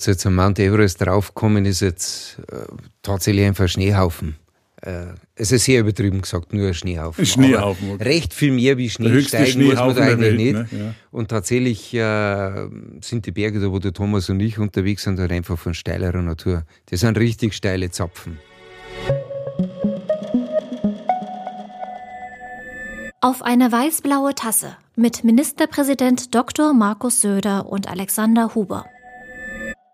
[0.00, 2.64] Also zum Mount Everest draufkommen ist jetzt äh,
[3.02, 4.36] tatsächlich einfach Schneehaufen.
[4.80, 7.26] Äh, es ist sehr übertrieben gesagt, nur ein Schneehaufen.
[7.26, 7.92] Schneehaufen.
[7.92, 8.04] Okay.
[8.04, 10.54] Recht viel mehr wie Schnee steigen muss man da eigentlich Welt, nicht.
[10.54, 10.68] Ne?
[10.72, 10.94] Ja.
[11.10, 12.68] Und tatsächlich äh,
[13.02, 16.22] sind die Berge, da wo der Thomas und ich unterwegs sind, halt einfach von steilerer
[16.22, 16.64] Natur.
[16.86, 18.38] Das sind richtig steile Zapfen.
[23.20, 26.72] Auf eine weiß-blaue Tasse mit Ministerpräsident Dr.
[26.72, 28.86] Markus Söder und Alexander Huber.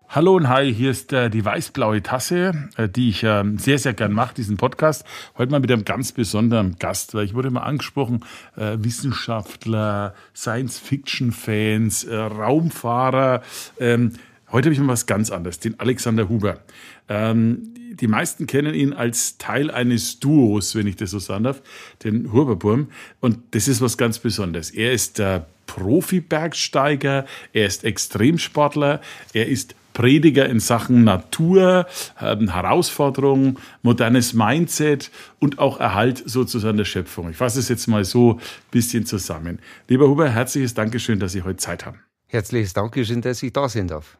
[0.09, 3.93] Hallo und hi, hier ist äh, die weiß-blaue Tasse, äh, die ich äh, sehr, sehr
[3.93, 5.03] gern mache, diesen Podcast.
[5.37, 8.23] Heute mal mit einem ganz besonderen Gast, weil ich wurde immer angesprochen,
[8.55, 13.41] äh, Wissenschaftler, Science-Fiction-Fans, äh, Raumfahrer.
[13.81, 14.13] Ähm,
[14.49, 16.61] heute habe ich mal was ganz anderes, den Alexander Huber.
[17.09, 21.61] Ähm, die meisten kennen ihn als Teil eines Duos, wenn ich das so sagen darf,
[22.05, 22.87] den Huberburm.
[23.19, 24.71] Und das ist was ganz Besonderes.
[24.71, 29.01] Er ist der Profi-Bergsteiger, er ist Extremsportler,
[29.33, 31.87] er ist Prediger in Sachen Natur,
[32.21, 37.31] ähm, Herausforderungen, modernes Mindset und auch Erhalt sozusagen der Schöpfung.
[37.31, 39.57] Ich fasse es jetzt mal so ein bisschen zusammen.
[39.87, 42.01] Lieber Huber, herzliches Dankeschön, dass Sie heute Zeit haben.
[42.27, 44.19] Herzliches Dankeschön, dass ich da sein darf.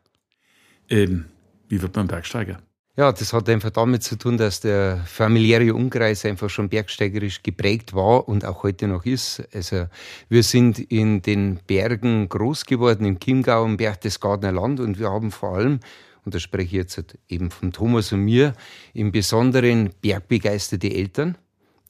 [0.90, 1.26] Ähm,
[1.70, 2.58] wie wird man Bergsteiger?
[3.00, 7.94] Ja, das hat einfach damit zu tun, dass der familiäre Umkreis einfach schon bergsteigerisch geprägt
[7.94, 9.48] war und auch heute noch ist.
[9.54, 9.86] Also
[10.30, 15.30] wir sind in den Bergen groß geworden, im Chiemgau, im Berchtesgadener Land und wir haben
[15.30, 15.80] vor allem,
[16.26, 18.54] und da spreche ich jetzt eben von Thomas und mir,
[18.96, 21.38] im Besonderen bergbegeisterte Eltern,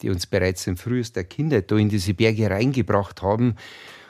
[0.02, 3.55] die uns bereits in frühester Kindheit da in diese Berge reingebracht haben.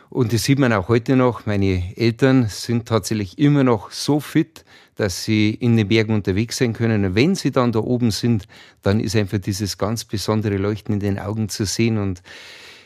[0.10, 1.46] Und das sieht man auch heute noch.
[1.46, 4.64] Meine Eltern sind tatsächlich immer noch so fit,
[4.96, 7.06] dass sie in den Bergen unterwegs sein können.
[7.06, 8.48] Und wenn sie dann da oben sind,
[8.82, 11.98] dann ist einfach dieses ganz besondere Leuchten in den Augen zu sehen.
[11.98, 12.22] Und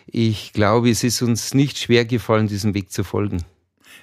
[0.07, 3.43] ich glaube, es ist uns nicht schwer gefallen, diesem Weg zu folgen.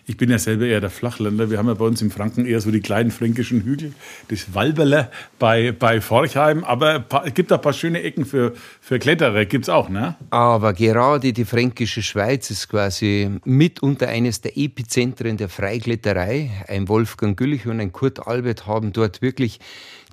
[0.08, 1.50] Ich bin ja selber eher der Flachländer.
[1.50, 3.92] Wir haben ja bei uns im Franken eher so die kleinen fränkischen Hügel,
[4.28, 6.64] das Walberle bei, bei Forchheim.
[6.64, 10.16] Aber es gibt auch ein paar schöne Ecken für, für Kletterer, es auch, ne?
[10.30, 16.52] Aber gerade die fränkische Schweiz ist quasi mitunter eines der Epizentren der Freikletterei.
[16.68, 19.60] Ein Wolfgang Güllich und ein Kurt Albert haben dort wirklich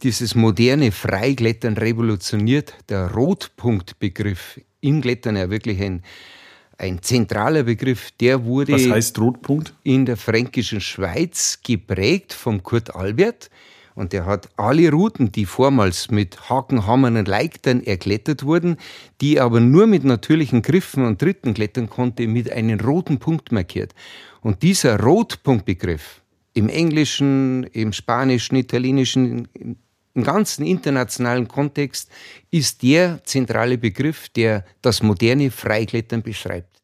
[0.04, 2.74] dieses moderne Freiklettern revolutioniert.
[2.90, 6.04] Der Rotpunktbegriff im Klettern ja wirklich ein
[6.78, 9.74] ein zentraler Begriff, der wurde Was heißt Rotpunkt?
[9.84, 13.50] in der fränkischen Schweiz geprägt vom Kurt Albert.
[13.96, 18.76] Und der hat alle Routen, die vormals mit Haken, Hammern und Leichtern erklettert wurden,
[19.22, 23.96] die aber nur mit natürlichen Griffen und Tritten klettern konnte, mit einem roten Punkt markiert.
[24.42, 26.22] Und dieser Rotpunktbegriff
[26.54, 29.48] im Englischen, im Spanischen, Italienischen,
[30.16, 32.10] im ganzen internationalen Kontext
[32.50, 36.82] ist der zentrale Begriff, der das moderne Freiklettern beschreibt.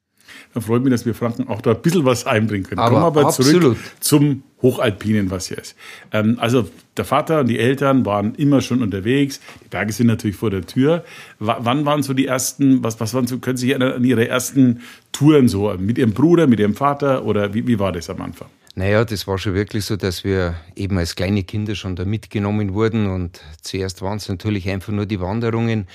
[0.53, 2.79] Dann freut mich, dass wir Franken auch da ein bisschen was einbringen können.
[2.79, 3.61] Aber Kommen wir aber absolut.
[3.61, 5.75] zurück zum Hochalpinen, was hier ist.
[6.11, 9.39] Ähm, also der Vater und die Eltern waren immer schon unterwegs.
[9.63, 11.03] Die Berge sind natürlich vor der Tür.
[11.39, 14.27] W wann waren so die ersten, was, was waren so, können Sie sich an Ihre
[14.27, 14.81] ersten
[15.11, 18.49] Touren so, mit Ihrem Bruder, mit Ihrem Vater oder wie, wie war das am Anfang?
[18.75, 22.73] Naja, das war schon wirklich so, dass wir eben als kleine Kinder schon da mitgenommen
[22.73, 25.87] wurden und zuerst waren es natürlich einfach nur die Wanderungen.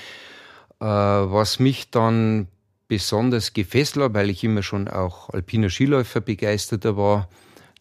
[0.79, 2.47] Äh, was mich dann
[2.87, 7.27] besonders gefesselt hat, weil ich immer schon auch alpiner Skiläufer begeisterter war,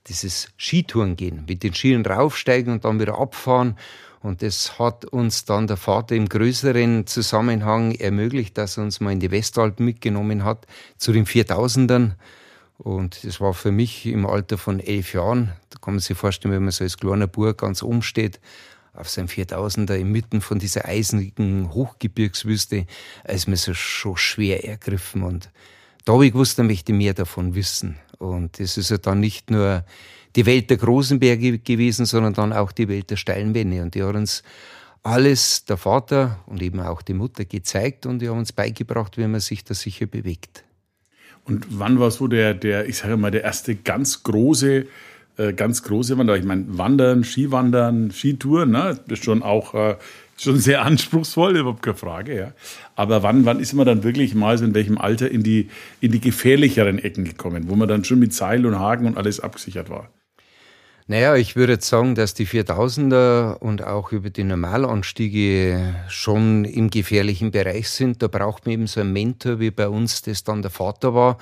[0.06, 3.76] dieses Skitouren gehen, mit den Skiern raufsteigen und dann wieder abfahren.
[4.22, 9.12] Und das hat uns dann der Vater im größeren Zusammenhang ermöglicht, dass er uns mal
[9.12, 12.12] in die Westalpen mitgenommen hat, zu den 4000ern.
[12.78, 16.54] Und das war für mich im Alter von elf Jahren, da kann man sich vorstellen,
[16.54, 18.40] wenn man so als kleiner Bub ganz oben steht,
[18.92, 22.86] auf seinem 4000er inmitten von dieser eisigen Hochgebirgswüste,
[23.24, 25.22] ist mir so schon schwer ergriffen.
[25.22, 25.50] Und
[26.04, 27.98] da habe ich gewusst, da möchte ich mehr davon wissen.
[28.18, 29.84] Und das ist ja dann nicht nur
[30.34, 33.82] die Welt der großen Berge gewesen, sondern dann auch die Welt der steilen Wände.
[33.82, 34.42] Und die hat uns
[35.02, 39.26] alles, der Vater und eben auch die Mutter, gezeigt und die haben uns beigebracht, wie
[39.26, 40.65] man sich da sicher bewegt.
[41.46, 44.86] Und wann war so der, der, ich sage mal, der erste ganz große,
[45.38, 46.36] äh, ganz große Wanderer?
[46.36, 48.98] Ich meine, Wandern, Skiwandern, Skitouren, ne?
[49.06, 49.96] Das ist schon auch äh,
[50.36, 52.52] schon sehr anspruchsvoll, überhaupt keine Frage, ja.
[52.96, 55.68] Aber wann, wann ist man dann wirklich mal so in welchem Alter in die,
[56.00, 59.38] in die gefährlicheren Ecken gekommen, wo man dann schon mit Seil und Haken und alles
[59.38, 60.10] abgesichert war?
[61.08, 66.90] Naja, ich würde jetzt sagen, dass die 4000er und auch über die Normalanstiege schon im
[66.90, 68.22] gefährlichen Bereich sind.
[68.22, 71.38] Da braucht man eben so einen Mentor, wie bei uns das dann der Vater war,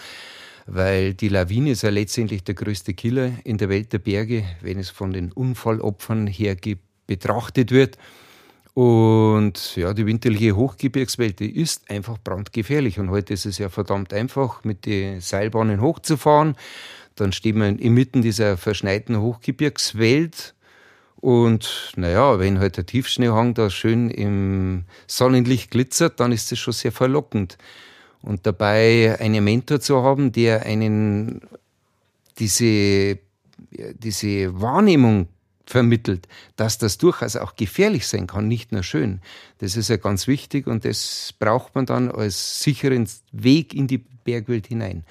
[0.66, 4.78] weil die Lawine ist ja letztendlich der größte Killer in der Welt der Berge, wenn
[4.78, 6.56] es von den Unfallopfern her
[7.06, 7.96] betrachtet wird.
[8.74, 12.98] Und ja, die winterliche Hochgebirgswelt, die ist einfach brandgefährlich.
[12.98, 16.54] Und heute ist es ja verdammt einfach, mit den Seilbahnen hochzufahren
[17.16, 20.54] dann steht man inmitten dieser verschneiten Hochgebirgswelt
[21.24, 26.74] Und naja, wenn halt der Tiefschneehang da schön im Sonnenlicht glitzert, dann ist das schon
[26.74, 27.56] sehr verlockend.
[28.20, 31.40] Und dabei einen Mentor zu haben, der einen
[32.38, 33.18] diese,
[33.70, 35.28] diese Wahrnehmung
[35.64, 39.22] vermittelt, dass das durchaus auch gefährlich sein kann, nicht nur schön.
[39.60, 44.04] Das ist ja ganz wichtig und das braucht man dann als sicheren Weg in die
[44.24, 45.04] Bergwelt hinein.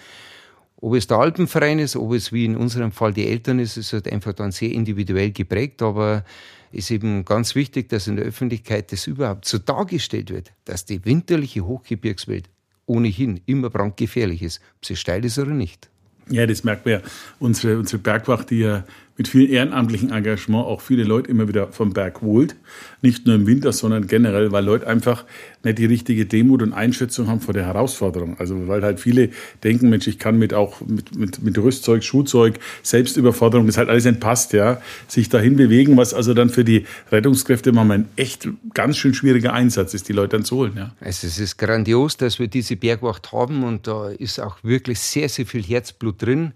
[0.83, 3.93] Ob es der Alpenverein ist, ob es wie in unserem Fall die Eltern ist, ist
[3.93, 6.25] halt einfach dann sehr individuell geprägt, aber
[6.73, 11.05] ist eben ganz wichtig, dass in der Öffentlichkeit das überhaupt so dargestellt wird, dass die
[11.05, 12.49] winterliche Hochgebirgswelt
[12.85, 15.89] ohnehin immer brandgefährlich ist, ob sie steil ist oder nicht.
[16.29, 17.01] Ja, das merkt man ja.
[17.39, 18.83] Unsere, unsere Bergwacht, die ja
[19.15, 22.55] mit viel ehrenamtlichem Engagement auch viele Leute immer wieder vom Berg holt.
[23.01, 25.25] Nicht nur im Winter, sondern generell, weil Leute einfach
[25.63, 28.37] nicht die richtige Demut und Einschätzung haben vor der Herausforderung.
[28.39, 29.29] Also weil halt viele
[29.63, 34.05] denken, Mensch, ich kann mit auch mit, mit, mit Rüstzeug, Schuhzeug, Selbstüberforderung, das halt alles
[34.05, 38.97] entpasst, ja, sich dahin bewegen, was also dann für die Rettungskräfte manchmal ein echt ganz
[38.97, 40.73] schön schwieriger Einsatz ist, die Leute dann zu holen.
[40.75, 40.91] Ja.
[40.99, 45.29] Also es ist grandios, dass wir diese Bergwacht haben und da ist auch wirklich sehr,
[45.29, 46.53] sehr viel Herzblut drin.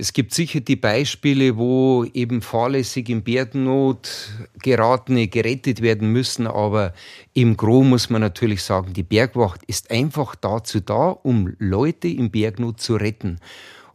[0.00, 4.30] Es gibt sicher die Beispiele, wo eben fahrlässig in Bergnot
[4.62, 6.94] geratene gerettet werden müssen, aber
[7.34, 12.30] im Gro muss man natürlich sagen, die Bergwacht ist einfach dazu da, um Leute in
[12.30, 13.40] Bergnot zu retten.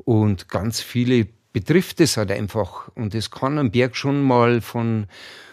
[0.03, 2.89] Und ganz viele betrifft es halt einfach.
[2.95, 5.07] Und es kann am Berg schon mal von,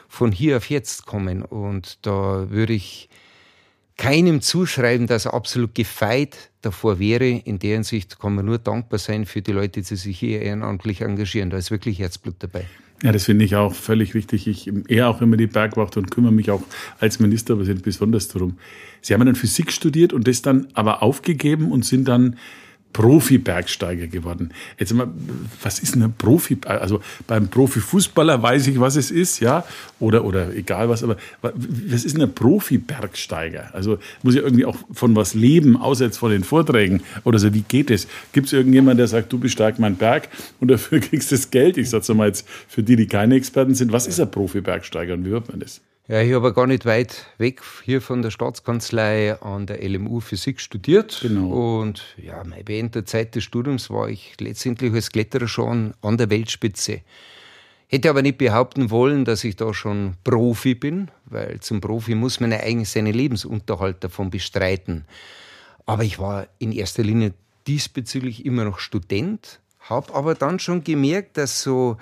[0.09, 1.43] von hier auf jetzt kommen.
[1.43, 3.09] Und da würde ich
[4.01, 7.29] keinem zuschreiben, dass er absolut gefeit davor wäre.
[7.29, 11.03] In der Hinsicht kann man nur dankbar sein für die Leute, die sich hier ehrenamtlich
[11.03, 11.51] engagieren.
[11.51, 12.65] Da ist wirklich Herzblut dabei.
[13.03, 14.47] Ja, das finde ich auch völlig richtig.
[14.47, 16.63] Ich eher auch immer die Bergwacht und kümmere mich auch
[16.99, 18.59] als Minister besonders darum.
[19.03, 22.39] Sie haben dann Physik studiert und das dann aber aufgegeben und sind dann
[22.93, 24.51] Profi-Bergsteiger geworden.
[24.79, 25.09] Jetzt mal,
[25.63, 26.59] was ist ein Profi?
[26.65, 29.65] Also beim Profifußballer weiß ich, was es ist, ja,
[30.01, 31.03] oder oder egal was.
[31.03, 33.71] Aber was ist ein Profi-Bergsteiger?
[33.73, 37.55] Also muss ja irgendwie auch von was leben, außer jetzt von den Vorträgen oder so.
[37.55, 38.09] Wie geht es?
[38.33, 40.29] Gibt es irgendjemanden, der sagt, du besteig meinen Berg
[40.61, 41.77] und dafür kriegst du das Geld?
[41.77, 45.25] Ich sage mal jetzt für die, die keine Experten sind, was ist ein Profi-Bergsteiger und
[45.25, 45.81] wie wird man das?
[46.11, 50.61] Ja, ich habe gar nicht weit weg hier von der Staatskanzlei an der LMU Physik
[50.61, 51.21] studiert.
[51.23, 51.79] Genau.
[51.79, 56.29] Und ja, während der Zeit des Studiums war ich letztendlich als Kletterer schon an der
[56.29, 57.03] Weltspitze.
[57.87, 62.41] Hätte aber nicht behaupten wollen, dass ich da schon Profi bin, weil zum Profi muss
[62.41, 65.05] man ja eigentlich seinen Lebensunterhalt davon bestreiten.
[65.87, 67.35] Aber ich war in erster Linie
[67.69, 71.99] diesbezüglich immer noch Student, habe aber dann schon gemerkt, dass so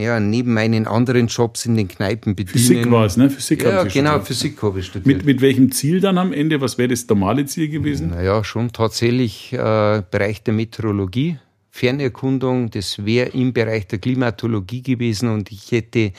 [0.00, 2.58] ja, neben meinen anderen Jobs in den Kneipen bedienen.
[2.58, 3.30] Physik war es, ne?
[3.30, 4.26] Physik ja, haben Sie genau, studiert.
[4.26, 5.06] Physik habe ich studiert.
[5.06, 6.60] Mit, mit welchem Ziel dann am Ende?
[6.60, 8.10] Was wäre das normale Ziel gewesen?
[8.10, 11.38] Naja, schon tatsächlich äh, Bereich der Meteorologie.
[11.70, 16.12] Fernerkundung, das wäre im Bereich der Klimatologie gewesen und ich hätte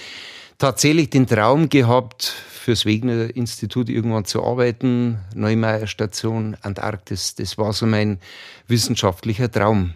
[0.59, 2.25] tatsächlich den Traum gehabt,
[2.67, 7.33] fürs Wegner Institut irgendwann zu arbeiten, Neumeier Station, Antarktis.
[7.35, 8.19] Das war so mein
[8.67, 9.93] wissenschaftlicher Traum.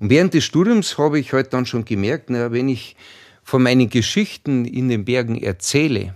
[0.00, 2.96] Und während des Studiums habe ich halt dann schon gemerkt, na, wenn ich
[3.44, 6.14] von meinen Geschichten in den Bergen erzähle,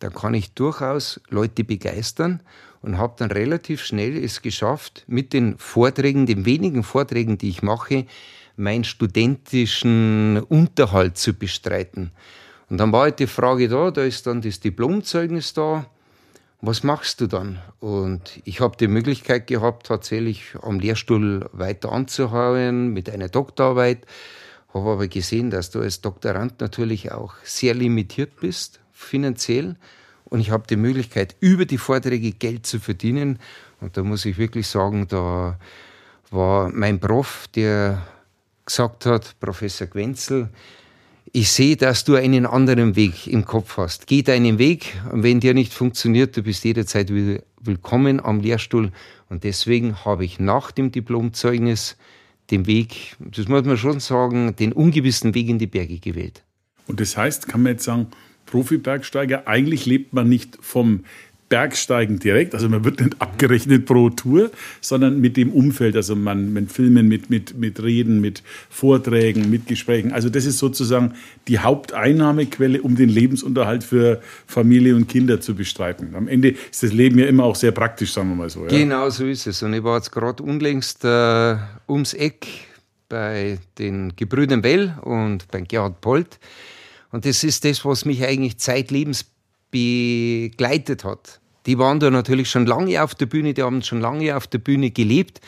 [0.00, 2.40] dann kann ich durchaus Leute begeistern
[2.82, 7.62] und habe dann relativ schnell es geschafft, mit den Vorträgen, den wenigen Vorträgen, die ich
[7.62, 8.04] mache,
[8.56, 12.10] meinen studentischen Unterhalt zu bestreiten.
[12.68, 15.86] Und dann war halt die Frage da, da ist dann das Diplomzeugnis da
[16.66, 17.60] was machst du dann?
[17.80, 24.06] Und ich habe die Möglichkeit gehabt, tatsächlich am Lehrstuhl weiter anzuhauen mit einer Doktorarbeit,
[24.72, 29.76] habe aber gesehen, dass du als Doktorand natürlich auch sehr limitiert bist, finanziell.
[30.24, 33.38] Und ich habe die Möglichkeit, über die Vorträge Geld zu verdienen.
[33.80, 35.58] Und da muss ich wirklich sagen, da
[36.30, 38.02] war mein Prof, der
[38.64, 40.48] gesagt hat, Professor Gwenzel,
[41.36, 44.06] ich sehe, dass du einen anderen Weg im Kopf hast.
[44.06, 48.92] Geh deinen Weg und wenn der nicht funktioniert, du bist jederzeit willkommen am Lehrstuhl.
[49.28, 51.96] Und deswegen habe ich nach dem Diplomzeugnis
[52.52, 56.44] den Weg, das muss man schon sagen, den ungewissen Weg in die Berge gewählt.
[56.86, 58.06] Und das heißt, kann man jetzt sagen,
[58.46, 61.00] Profi-Bergsteiger, eigentlich lebt man nicht vom
[61.48, 66.52] Bergsteigen direkt, also man wird nicht abgerechnet pro Tour, sondern mit dem Umfeld, also man
[66.52, 70.12] mit Filmen, mit, mit, mit Reden, mit Vorträgen, mit Gesprächen.
[70.12, 71.14] Also das ist sozusagen
[71.46, 76.14] die Haupteinnahmequelle, um den Lebensunterhalt für Familie und Kinder zu bestreiten.
[76.14, 78.64] Am Ende ist das Leben ja immer auch sehr praktisch, sagen wir mal so.
[78.64, 78.68] Ja?
[78.68, 79.62] Genau so ist es.
[79.62, 81.56] Und ich war jetzt gerade unlängst äh,
[81.88, 82.46] ums Eck
[83.08, 86.38] bei den Gebrüdern Well und bei Gerhard Polt.
[87.12, 89.24] Und das ist das, was mich eigentlich zeitlebens
[89.74, 91.40] begleitet hat.
[91.66, 94.58] Die waren da natürlich schon lange auf der Bühne, die haben schon lange auf der
[94.58, 95.40] Bühne gelebt.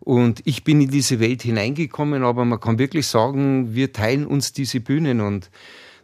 [0.00, 4.52] Und ich bin in diese Welt hineingekommen, aber man kann wirklich sagen, wir teilen uns
[4.52, 5.20] diese Bühnen.
[5.20, 5.50] Und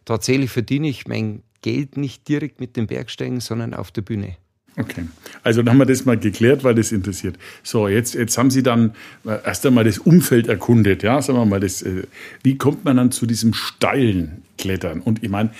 [0.07, 4.37] tatsächlich verdiene ich mein Geld nicht direkt mit dem Bergsteigen, sondern auf der Bühne.
[4.79, 5.07] Okay,
[5.43, 7.37] also dann haben wir das mal geklärt, weil das interessiert.
[7.63, 11.47] So, jetzt, jetzt haben Sie dann äh, erst einmal das Umfeld erkundet, ja, sagen wir
[11.47, 12.03] mal, das, äh,
[12.43, 15.01] wie kommt man dann zu diesem steilen Klettern?
[15.01, 15.51] Und ich meine,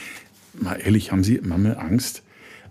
[0.63, 2.23] mal ehrlich, haben Sie manchmal Angst?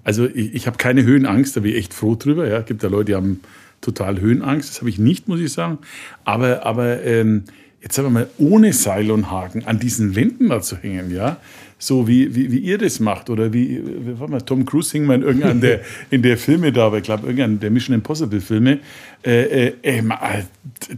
[0.04, 2.48] Also ich, ich habe keine Höhenangst, da bin ich echt froh drüber.
[2.48, 3.40] Ja, gibt da Leute, die haben
[3.82, 5.80] total Höhenangst, das habe ich nicht, muss ich sagen.
[6.24, 7.44] Aber, aber ähm,
[7.82, 11.38] jetzt sagen wir mal, ohne Seil und Haken an diesen Wänden da zu hängen, ja,
[11.78, 15.06] so wie, wie, wie ihr das macht oder wie, wie warte mal, Tom Cruise hing
[15.06, 18.42] mal in irgendeinem der, in der Filme da, aber ich glaube, irgendein der Mission Impossible
[18.42, 18.80] Filme,
[19.24, 20.04] äh, äh, äh,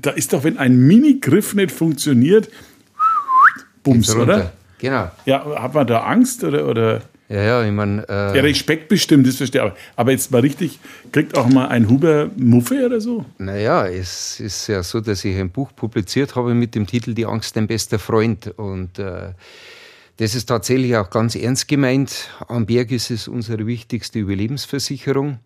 [0.01, 2.49] da ist doch, wenn ein Mini-Griff nicht funktioniert,
[3.83, 4.53] Bums, oder?
[4.79, 5.09] Genau.
[5.25, 7.01] Ja, hat man da Angst oder, oder?
[7.29, 8.07] Ja, ja, ich meine.
[8.07, 9.73] Äh ja, Respekt bestimmt, das verstehe ich.
[9.97, 10.79] Aber jetzt mal richtig,
[11.11, 13.25] kriegt auch mal ein Huber Muffe oder so?
[13.37, 17.25] Naja, es ist ja so, dass ich ein Buch publiziert habe mit dem Titel Die
[17.25, 18.53] Angst, dein bester Freund.
[18.55, 19.33] Und äh,
[20.17, 22.29] das ist tatsächlich auch ganz ernst gemeint.
[22.47, 25.39] Am Berg ist es unsere wichtigste Überlebensversicherung.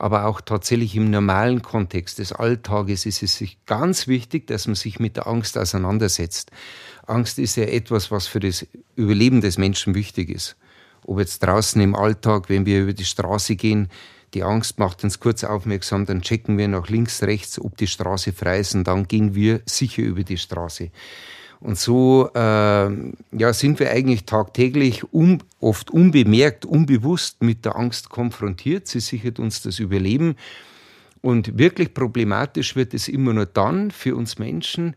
[0.00, 5.00] Aber auch tatsächlich im normalen Kontext des Alltages ist es ganz wichtig, dass man sich
[5.00, 6.52] mit der Angst auseinandersetzt.
[7.08, 10.56] Angst ist ja etwas, was für das Überleben des Menschen wichtig ist.
[11.04, 13.88] Ob jetzt draußen im Alltag, wenn wir über die Straße gehen,
[14.34, 18.32] die Angst macht uns kurz aufmerksam, dann checken wir nach links, rechts, ob die Straße
[18.32, 20.90] frei ist und dann gehen wir sicher über die Straße.
[21.60, 28.10] Und so äh, ja, sind wir eigentlich tagtäglich um, oft unbemerkt, unbewusst mit der Angst
[28.10, 28.86] konfrontiert.
[28.86, 30.36] Sie sichert uns das Überleben.
[31.20, 34.94] Und wirklich problematisch wird es immer nur dann für uns Menschen,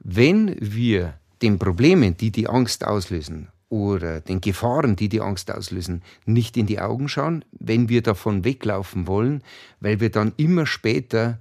[0.00, 6.02] wenn wir den Problemen, die die Angst auslösen, oder den Gefahren, die die Angst auslösen,
[6.26, 9.42] nicht in die Augen schauen, wenn wir davon weglaufen wollen,
[9.80, 11.38] weil wir dann immer später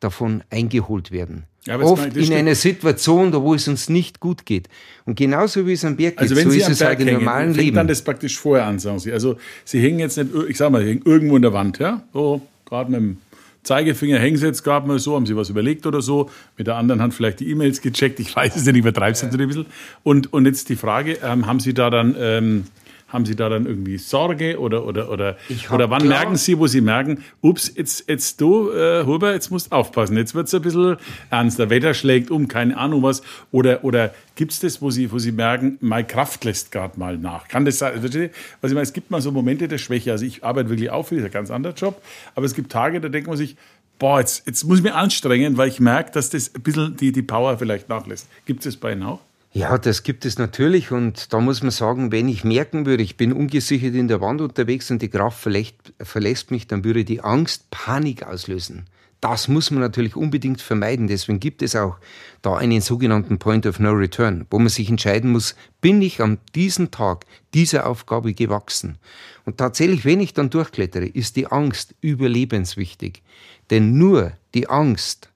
[0.00, 1.44] davon eingeholt werden.
[1.64, 4.68] Ja, Oft in einer Situation, da wo es uns nicht gut geht.
[5.06, 7.08] Und genauso wie es am Berg geht, also wenn so Sie ist es Berg halt
[7.08, 7.76] im normalen Leben.
[7.76, 9.10] dann das praktisch vorher an, sagen Sie.
[9.10, 12.02] Also Sie hängen jetzt nicht, ich sag mal, hängen irgendwo in der Wand, ja?
[12.12, 13.18] So, gerade mit dem
[13.62, 16.76] Zeigefinger hängen Sie jetzt gerade mal so, haben Sie was überlegt oder so, mit der
[16.76, 19.48] anderen Hand vielleicht die E-Mails gecheckt, ich weiß es nicht, ich übertreibe es natürlich ein
[19.48, 19.66] bisschen.
[20.02, 22.16] Und, und jetzt die Frage, ähm, haben Sie da dann...
[22.18, 22.64] Ähm,
[23.12, 25.36] haben Sie da dann irgendwie Sorge oder, oder, oder,
[25.70, 29.72] oder wann merken Sie, wo Sie merken, ups, jetzt, jetzt du, äh, Huber, jetzt musst
[29.72, 30.96] du aufpassen, jetzt wird es ein bisschen
[31.30, 33.22] ernster, Wetter schlägt um, keine Ahnung was.
[33.50, 37.18] Oder, oder gibt es das, wo Sie, wo Sie merken, meine Kraft lässt gerade mal
[37.18, 37.48] nach?
[37.48, 38.00] Kann das sein?
[38.02, 38.30] Was ich
[38.62, 40.12] meine, es gibt mal so Momente der Schwäche.
[40.12, 42.00] Also ich arbeite wirklich das ist ein ganz anderer Job,
[42.34, 43.56] aber es gibt Tage, da denkt man sich,
[43.98, 47.12] boah, jetzt, jetzt muss ich mich anstrengen, weil ich merke, dass das ein bisschen die,
[47.12, 48.28] die Power vielleicht nachlässt.
[48.46, 49.20] Gibt es das bei Ihnen auch?
[49.52, 53.16] Ja, das gibt es natürlich und da muss man sagen, wenn ich merken würde, ich
[53.16, 57.68] bin ungesichert in der Wand unterwegs und die Kraft verlässt, mich, dann würde die Angst
[57.70, 58.84] Panik auslösen.
[59.20, 61.08] Das muss man natürlich unbedingt vermeiden.
[61.08, 61.98] Deswegen gibt es auch
[62.42, 66.38] da einen sogenannten Point of No Return, wo man sich entscheiden muss, bin ich an
[66.54, 68.98] diesem Tag dieser Aufgabe gewachsen?
[69.44, 73.22] Und tatsächlich, wenn ich dann durchklettere, ist die Angst überlebenswichtig.
[73.68, 75.29] Denn nur die Angst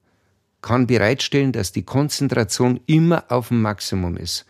[0.65, 4.47] kann bereitstellen, dass die Konzentration immer auf dem Maximum ist.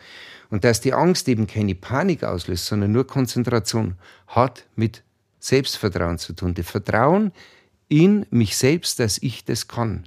[0.49, 3.97] Und dass die Angst eben keine Panik auslöst, sondern nur Konzentration,
[4.29, 5.03] hat mit
[5.41, 6.55] Selbstvertrauen zu tun.
[6.55, 7.33] Das Vertrauen
[7.89, 10.05] in mich selbst, dass ich das kann.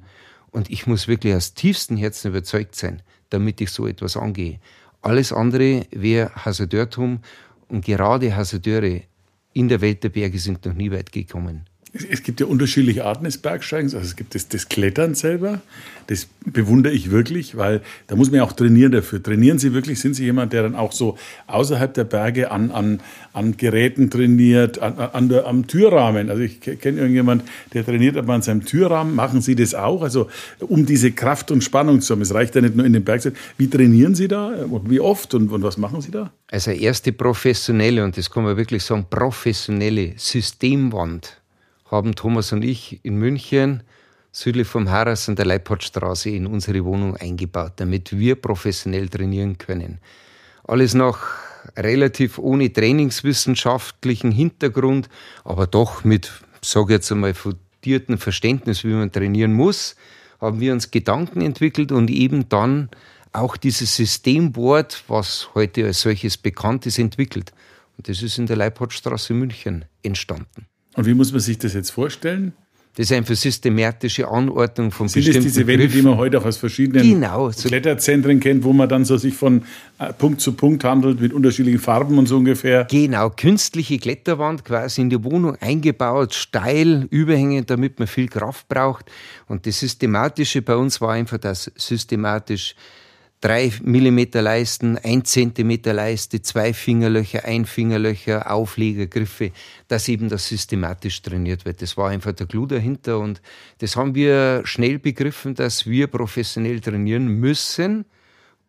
[0.50, 4.62] Und ich muss wirklich aus tiefstem Herzen überzeugt sein, damit ich so etwas angehe.
[5.02, 7.20] Alles andere wäre Hasardeurtum
[7.68, 9.02] und gerade Hasardeure
[9.52, 11.66] in der Welt der Berge sind noch nie weit gekommen.
[11.94, 13.96] Es gibt ja unterschiedliche Arten des Bergsteigens.
[13.96, 15.62] Also es gibt das, das, Klettern selber.
[16.08, 19.22] Das bewundere ich wirklich, weil da muss man ja auch trainieren dafür.
[19.22, 20.00] Trainieren Sie wirklich?
[20.00, 21.17] Sind Sie jemand, der dann auch so
[21.48, 23.00] außerhalb der Berge an, an,
[23.34, 26.29] an Geräten trainiert, an, an der, am Türrahmen?
[26.29, 29.15] Also ich kenne irgendjemand, der trainiert aber an seinem Türrahmen.
[29.15, 30.01] Machen Sie das auch?
[30.01, 30.27] Also
[30.60, 32.22] um diese Kraft und Spannung zu haben.
[32.22, 33.38] Es reicht ja nicht nur in den Bergsteigen.
[33.58, 34.53] Wie trainieren Sie da?
[34.86, 36.32] Wie oft und, und was machen Sie da?
[36.50, 41.37] Also erste professionelle, und das kann man wirklich sagen, professionelle Systemwand
[41.89, 43.84] haben Thomas und ich in München
[44.32, 50.00] südlich vom Harras an der Leipoldstraße in unsere Wohnung eingebaut, damit wir professionell trainieren können.
[50.63, 51.20] Alles noch
[51.75, 55.10] relativ ohne trainingswissenschaftlichen Hintergrund,
[55.44, 59.96] aber doch mit, sage jetzt einmal, fundierten Verständnis, wie man trainieren muss,
[60.39, 62.89] haben wir uns Gedanken entwickelt und eben dann
[63.34, 67.53] auch dieses Systemboard, was heute als solches bekannt ist, entwickelt.
[67.98, 70.67] Und das ist in der Leipoldstraße München entstanden.
[70.98, 72.54] Und wie muss man sich das jetzt vorstellen?
[72.96, 76.46] Das ist einfach systematische Anordnung von Sind bestimmten Sind diese Wände, die man heute auch
[76.46, 79.62] aus verschiedenen genau, so Kletterzentren kennt, wo man dann so sich von
[80.00, 82.86] äh, Punkt zu Punkt handelt mit unterschiedlichen Farben und so ungefähr?
[82.86, 89.06] Genau, künstliche Kletterwand quasi in die Wohnung eingebaut, steil, überhängend, damit man viel Kraft braucht.
[89.46, 92.74] Und das Systematische bei uns war einfach, dass systematisch
[93.41, 99.51] drei Millimeter Leisten, ein Zentimeter Leiste, zwei Fingerlöcher, ein Fingerlöcher, Aufleger, Griffe,
[99.88, 101.82] dass eben das systematisch trainiert wird.
[101.82, 103.41] Das war einfach der Clou dahinter und
[103.79, 108.06] das haben wir schnell begriffen, dass wir professionell trainieren müssen,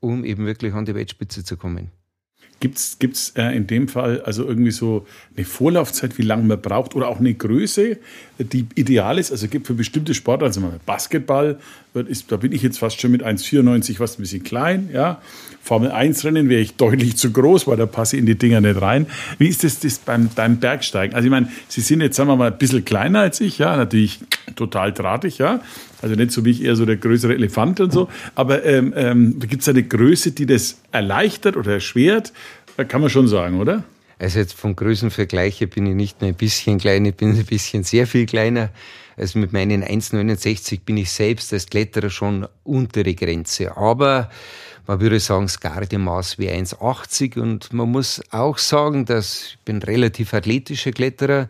[0.01, 1.91] um eben wirklich an die Weltspitze zu kommen.
[2.61, 5.07] Gibt es äh, in dem Fall also irgendwie so
[5.37, 7.99] eine Vorlaufzeit, wie lange man braucht oder auch eine Größe,
[8.39, 9.33] die ideal ist?
[9.33, 11.59] Also gibt für bestimmte Sportarten, also Basketball,
[12.07, 14.91] ist, da bin ich jetzt fast schon mit 1,94 fast ein bisschen klein.
[14.93, 15.21] Ja.
[15.61, 18.61] Formel 1 Rennen wäre ich deutlich zu groß, weil da passe ich in die Dinger
[18.61, 19.07] nicht rein.
[19.39, 21.15] Wie ist das, das beim, beim Bergsteigen?
[21.15, 23.77] Also ich meine, Sie sind jetzt, sagen wir mal, ein bisschen kleiner als ich, ja,
[23.77, 24.21] natürlich
[24.55, 25.61] total drahtig, ja.
[26.01, 28.09] Also nicht so wie ich eher so der größere Elefant und so.
[28.35, 32.33] Aber ähm, ähm, gibt es eine Größe, die das erleichtert oder erschwert?
[32.87, 33.83] Kann man schon sagen, oder?
[34.19, 37.85] Also jetzt vom Größenvergleich bin ich nicht nur ein bisschen klein, ich bin ein bisschen
[37.85, 38.71] sehr viel kleiner.
[39.17, 43.77] Also mit meinen 1,69 bin ich selbst als Kletterer schon untere Grenze.
[43.77, 44.31] Aber
[44.87, 49.83] man würde sagen, das Gardemaß wäre 1,80 und man muss auch sagen, dass ich bin
[49.83, 51.49] relativ athletischer Kletterer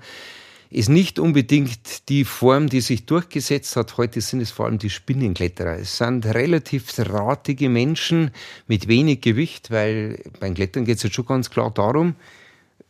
[0.70, 3.96] ist nicht unbedingt die Form, die sich durchgesetzt hat.
[3.96, 5.78] Heute sind es vor allem die Spinnenkletterer.
[5.78, 8.32] Es sind relativ drahtige Menschen
[8.66, 12.16] mit wenig Gewicht, weil beim Klettern geht es jetzt schon ganz klar darum,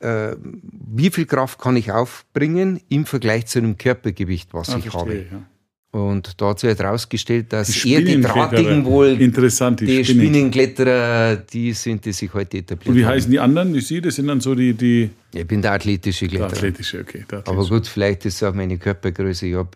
[0.00, 4.90] äh, wie viel Kraft kann ich aufbringen im Vergleich zu einem Körpergewicht, was ah, ich
[4.90, 5.26] verstehe, habe.
[5.30, 5.42] Ja.
[5.90, 11.72] Und da hat herausgestellt, dass die eher die Drahtigen wohl, Interessant, die, die Spinnenkletterer, die
[11.72, 13.12] sind, die sich heute etabliert Und wie haben.
[13.12, 13.72] heißen die anderen?
[13.72, 15.10] Wie Sie, das sind dann so die, die...
[15.32, 16.48] Ich bin der athletische Kletterer.
[16.48, 17.24] Der athletische, okay.
[17.30, 17.50] Der athletische.
[17.50, 19.46] Aber gut, vielleicht ist es auch meine Körpergröße.
[19.46, 19.70] Ich habe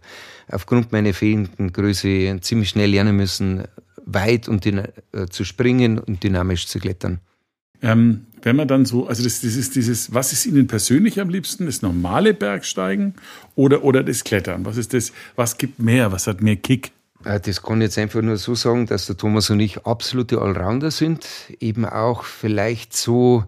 [0.48, 3.62] aufgrund meiner fehlenden Größe ziemlich schnell lernen müssen,
[4.04, 4.82] weit und äh,
[5.30, 7.20] zu springen und dynamisch zu klettern.
[7.82, 11.28] Ähm, wenn man dann so, also das, das ist dieses, was ist Ihnen persönlich am
[11.28, 11.66] liebsten?
[11.66, 13.14] Das normale Bergsteigen
[13.54, 14.64] oder, oder das Klettern?
[14.64, 16.92] Was ist das, was gibt mehr, was hat mehr Kick?
[17.24, 20.40] Äh, das kann ich jetzt einfach nur so sagen, dass der Thomas und ich absolute
[20.40, 21.26] Allrounder sind.
[21.60, 23.44] Eben auch vielleicht so,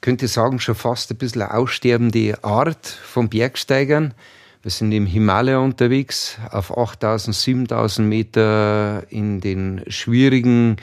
[0.00, 4.14] könnte sagen, schon fast ein bisschen eine aussterbende Art von Bergsteigern.
[4.62, 10.76] Wir sind im Himalaya unterwegs, auf 8000, 7000 Meter in den schwierigen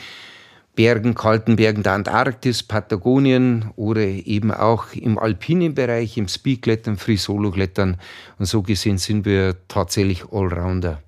[0.78, 7.98] Bergen, kalten Bergen der Antarktis, Patagonien oder eben auch im alpinen Bereich, im Speedklettern, Free-Solo-Klettern.
[8.38, 11.02] Und so gesehen sind wir tatsächlich Allrounder.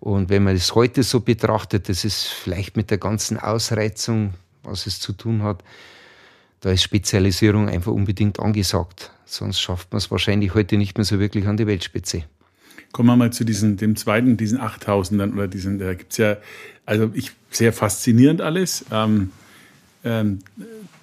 [0.00, 4.88] Und wenn man das heute so betrachtet, das ist vielleicht mit der ganzen Ausreizung, was
[4.88, 5.62] es zu tun hat,
[6.58, 9.12] da ist Spezialisierung einfach unbedingt angesagt.
[9.24, 12.24] Sonst schafft man es wahrscheinlich heute nicht mehr so wirklich an die Weltspitze.
[12.92, 16.36] Kommen wir mal zu diesen, dem zweiten, diesen 8000ern oder diesen, da gibt's ja,
[16.86, 18.84] also ich, sehr faszinierend alles.
[18.92, 19.30] Ähm,
[20.04, 20.40] ähm,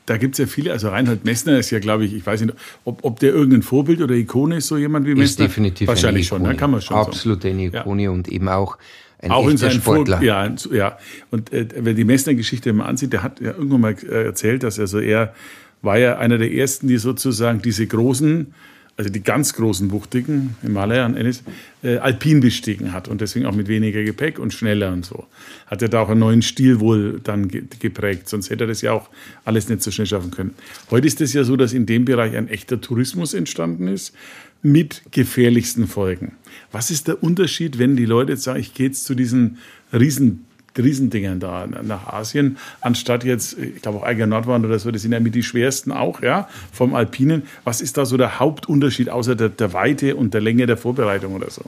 [0.05, 3.03] da gibt's ja viele, also Reinhold Messner ist ja, glaube ich, ich weiß nicht, ob,
[3.03, 5.45] ob der irgendein Vorbild oder Ikone ist, so jemand wie Messner?
[5.45, 7.55] Ist definitiv Wahrscheinlich schon, da kann man schon Absolut sagen.
[7.55, 8.09] eine Ikone ja.
[8.09, 8.77] und eben auch
[9.21, 10.17] ein auch in seinen Sportler.
[10.17, 10.97] Vor ja, ja.
[11.29, 14.77] Und äh, wenn die Messner-Geschichte mal ansieht, der hat ja irgendwann mal äh, erzählt, dass
[14.77, 15.33] er so er
[15.81, 18.53] war ja einer der ersten, die sozusagen diese großen
[18.99, 21.41] also die ganz großen Wuchtigen, Himalaya und Ennis,
[21.83, 25.25] äh, alpin bestiegen hat und deswegen auch mit weniger Gepäck und schneller und so.
[25.67, 28.91] Hat er da auch einen neuen Stil wohl dann geprägt, sonst hätte er das ja
[28.91, 29.09] auch
[29.45, 30.53] alles nicht so schnell schaffen können.
[30.91, 34.13] Heute ist es ja so, dass in dem Bereich ein echter Tourismus entstanden ist
[34.61, 36.33] mit gefährlichsten Folgen.
[36.73, 39.59] Was ist der Unterschied, wenn die Leute jetzt sagen, ich gehe jetzt zu diesen
[39.93, 40.43] riesen
[40.79, 45.11] Riesendingern da nach Asien, anstatt jetzt, ich glaube auch Eiger Nordwand oder so, das sind
[45.11, 47.43] ja mit die schwersten auch, ja, vom Alpinen.
[47.63, 51.35] Was ist da so der Hauptunterschied außer der, der Weite und der Länge der Vorbereitung
[51.35, 51.63] oder so?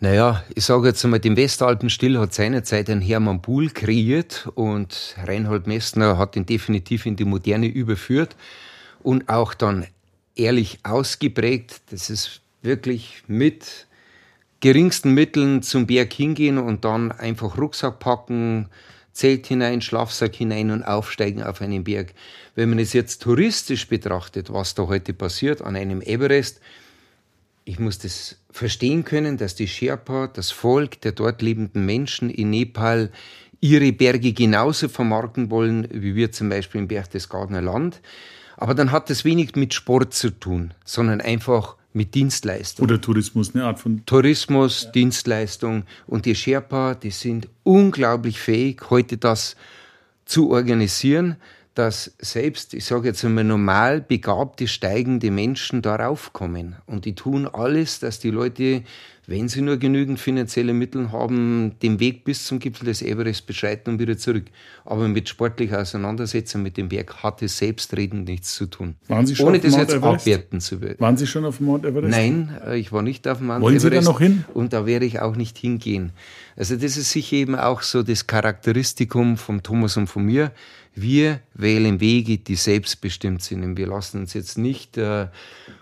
[0.00, 5.66] Naja, ich sage jetzt einmal, den Westalpenstil hat seinerzeit ein Hermann Buhl kreiert und Reinhold
[5.66, 8.36] Messner hat ihn definitiv in die Moderne überführt
[9.02, 9.86] und auch dann
[10.36, 11.80] ehrlich ausgeprägt.
[11.90, 13.86] Das ist wirklich mit
[14.64, 18.70] geringsten Mitteln zum Berg hingehen und dann einfach Rucksack packen,
[19.12, 22.14] Zelt hinein, Schlafsack hinein und aufsteigen auf einen Berg.
[22.54, 26.62] Wenn man es jetzt touristisch betrachtet, was da heute passiert an einem Everest,
[27.66, 32.48] ich muss das verstehen können, dass die Sherpa, das Volk der dort lebenden Menschen in
[32.48, 33.12] Nepal,
[33.60, 38.00] ihre Berge genauso vermarkten wollen, wie wir zum Beispiel im Berchtesgadener Land.
[38.56, 42.84] Aber dann hat das wenig mit Sport zu tun, sondern einfach mit Dienstleistung.
[42.84, 44.04] Oder Tourismus, eine Art von.
[44.04, 44.90] Tourismus, ja.
[44.90, 45.84] Dienstleistung.
[46.06, 49.56] Und die Sherpa, die sind unglaublich fähig, heute das
[50.26, 51.36] zu organisieren,
[51.74, 56.76] dass selbst, ich sage jetzt einmal, normal begabte, steigende Menschen darauf kommen.
[56.86, 58.82] Und die tun alles, dass die Leute
[59.26, 63.90] wenn sie nur genügend finanzielle Mittel haben, den Weg bis zum Gipfel des Everest beschreiten
[63.90, 64.44] und wieder zurück.
[64.84, 68.96] Aber mit sportlicher Auseinandersetzung mit dem Berg hat es selbstredend nichts zu tun.
[69.08, 70.20] Waren Sie schon Ohne auf das Mount jetzt Everest?
[70.26, 70.96] abwerten zu wollen.
[70.98, 72.10] Waren Sie schon auf Mount Everest?
[72.10, 74.06] Nein, äh, ich war nicht auf dem Mount Wollen Sie Everest.
[74.06, 74.44] da noch hin?
[74.52, 76.12] Und da werde ich auch nicht hingehen.
[76.56, 80.52] Also das ist sicher eben auch so das Charakteristikum von Thomas und von mir.
[80.94, 83.64] Wir wählen Wege, die selbstbestimmt sind.
[83.64, 85.28] Und wir lassen uns jetzt nicht äh,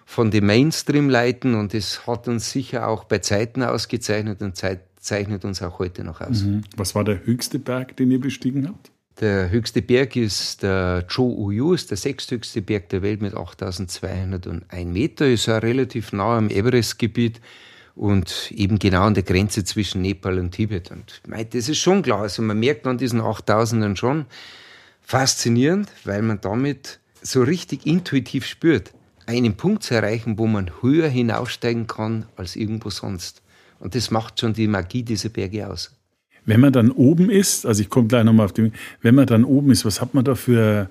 [0.07, 1.55] von dem Mainstream leiten.
[1.55, 6.05] Und das hat uns sicher auch bei Zeiten ausgezeichnet und Zeit, zeichnet uns auch heute
[6.05, 6.43] noch aus.
[6.43, 6.63] Mhm.
[6.77, 8.91] Was war der höchste Berg, den ihr bestiegen habt?
[9.21, 14.69] Der höchste Berg ist der Cho Uyu, ist der sechsthöchste Berg der Welt mit 8201
[14.87, 17.41] Meter, ist ja relativ nah am Everest-Gebiet
[17.95, 20.91] und eben genau an der Grenze zwischen Nepal und Tibet.
[20.91, 21.21] Und
[21.53, 22.23] das ist schon klar.
[22.23, 24.25] Also man merkt an diesen 8000ern schon
[25.03, 28.93] faszinierend, weil man damit so richtig intuitiv spürt,
[29.27, 33.43] einen Punkt zu erreichen, wo man höher hinaufsteigen kann als irgendwo sonst.
[33.79, 35.93] Und das macht schon die Magie dieser Berge aus.
[36.45, 39.45] Wenn man dann oben ist, also ich komme gleich nochmal auf den, wenn man dann
[39.45, 40.91] oben ist, was hat man da für,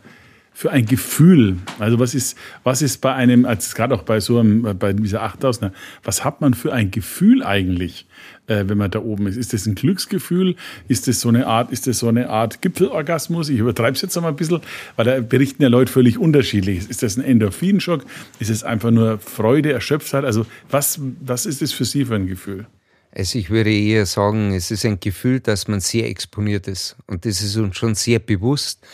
[0.53, 1.57] für ein Gefühl?
[1.79, 5.23] Also was ist, was ist bei einem, als gerade auch bei so einem, bei dieser
[5.23, 5.71] 8000er,
[6.03, 8.05] was hat man für ein Gefühl eigentlich,
[8.47, 9.37] äh, wenn man da oben ist?
[9.37, 10.55] Ist das ein Glücksgefühl?
[10.87, 13.49] Ist das so eine Art, ist das so eine Art Gipfelorgasmus?
[13.49, 14.59] Ich übertreibe es jetzt noch mal ein bisschen,
[14.97, 16.89] weil da berichten ja Leute völlig unterschiedlich.
[16.89, 18.05] Ist das ein Endorphinschock?
[18.39, 20.25] Ist es einfach nur Freude, Erschöpftheit?
[20.25, 22.67] Also was, was ist das für Sie für ein Gefühl?
[23.13, 26.95] Also ich würde eher sagen, es ist ein Gefühl, dass man sehr exponiert ist.
[27.07, 28.85] Und das ist uns schon sehr bewusst.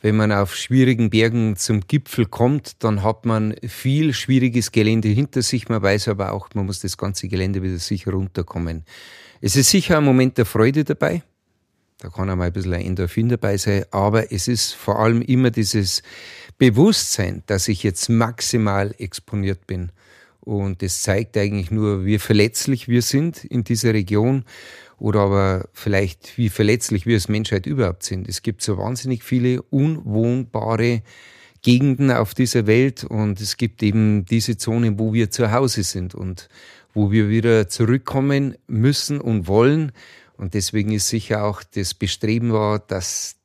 [0.00, 5.42] Wenn man auf schwierigen Bergen zum Gipfel kommt, dann hat man viel schwieriges Gelände hinter
[5.42, 5.68] sich.
[5.68, 8.84] Man weiß aber auch, man muss das ganze Gelände wieder sicher runterkommen.
[9.40, 11.22] Es ist sicher ein Moment der Freude dabei.
[12.00, 13.84] Da kann auch mal ein bisschen ein Endorphin dabei sein.
[13.90, 16.02] Aber es ist vor allem immer dieses
[16.58, 19.90] Bewusstsein, dass ich jetzt maximal exponiert bin.
[20.40, 24.44] Und das zeigt eigentlich nur, wie verletzlich wir sind in dieser Region
[24.98, 28.28] oder aber vielleicht, wie verletzlich wir als Menschheit überhaupt sind.
[28.28, 31.02] Es gibt so wahnsinnig viele unwohnbare
[31.62, 36.14] Gegenden auf dieser Welt und es gibt eben diese Zonen, wo wir zu Hause sind
[36.14, 36.48] und
[36.94, 39.92] wo wir wieder zurückkommen müssen und wollen.
[40.36, 43.36] Und deswegen ist sicher auch das Bestreben war, dass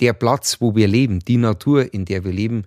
[0.00, 2.64] der Platz, wo wir leben, die Natur, in der wir leben,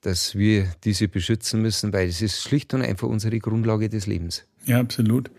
[0.00, 4.44] dass wir diese beschützen müssen, weil es ist schlicht und einfach unsere Grundlage des Lebens.
[4.64, 5.30] Ja, absolut.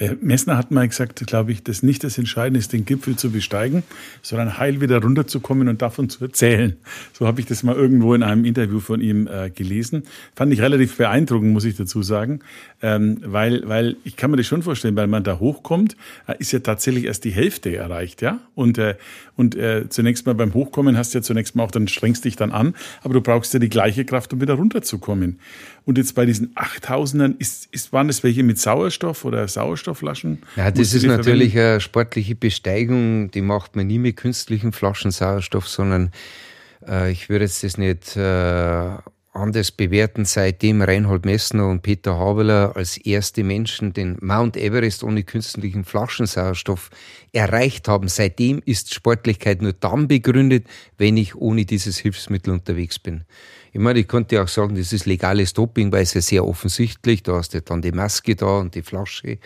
[0.00, 3.30] Äh, Messner hat mal gesagt, glaube ich, dass nicht das Entscheidende ist, den Gipfel zu
[3.30, 3.82] besteigen,
[4.22, 6.76] sondern heil wieder runterzukommen und davon zu erzählen.
[7.12, 10.04] So habe ich das mal irgendwo in einem Interview von ihm äh, gelesen.
[10.34, 12.40] Fand ich relativ beeindruckend, muss ich dazu sagen,
[12.82, 16.52] ähm, weil, weil ich kann mir das schon vorstellen, weil man da hochkommt, äh, ist
[16.52, 18.40] ja tatsächlich erst die Hälfte erreicht, ja.
[18.54, 18.94] Und äh,
[19.40, 22.36] und äh, zunächst mal beim Hochkommen hast du ja zunächst mal auch, dann strengst dich
[22.36, 25.40] dann an, aber du brauchst ja die gleiche Kraft, um wieder runterzukommen.
[25.86, 30.42] Und jetzt bei diesen 8000ern, ist, ist, waren das welche mit Sauerstoff oder Sauerstoffflaschen?
[30.56, 31.72] Ja, das ist natürlich verwenden?
[31.72, 36.12] eine sportliche Besteigung, die macht man nie mit künstlichen Flaschen Sauerstoff, sondern
[36.86, 38.98] äh, ich würde jetzt das nicht äh,
[39.32, 45.22] anders bewerten, seitdem Reinhold Messner und Peter Habeler als erste Menschen den Mount Everest ohne
[45.22, 46.90] künstlichen Flaschensauerstoff
[47.32, 48.08] erreicht haben.
[48.08, 50.66] Seitdem ist Sportlichkeit nur dann begründet,
[50.98, 53.24] wenn ich ohne dieses Hilfsmittel unterwegs bin.
[53.72, 57.22] Ich meine, ich könnte auch sagen, das ist legales Doping, weil es ja sehr offensichtlich,
[57.22, 59.38] da hast du dann die Maske da und die Flasche.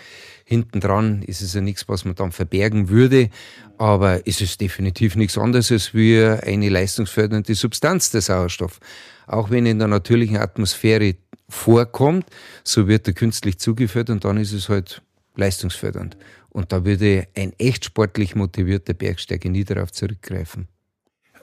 [0.44, 3.28] Hinten dran ist es ja nichts, was man dann verbergen würde,
[3.76, 8.80] aber es ist definitiv nichts anderes als wie eine leistungsfördernde Substanz, der Sauerstoff.
[9.26, 11.16] Auch wenn in der natürlichen Atmosphäre
[11.48, 12.26] vorkommt,
[12.62, 15.02] so wird er künstlich zugeführt und dann ist es halt
[15.36, 16.16] leistungsfördernd.
[16.48, 20.68] Und da würde ein echt sportlich motivierter Bergsteiger nie darauf zurückgreifen.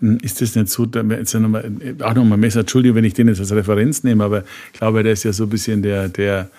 [0.01, 3.39] Hm, ist das nicht so, jetzt nochmal, auch nochmal Messer, Entschuldigung, wenn ich den jetzt
[3.39, 6.49] als Referenz nehme, aber ich glaube, der ist ja so ein bisschen der, der,